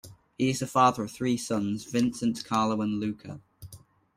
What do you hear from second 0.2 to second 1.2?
He is the father of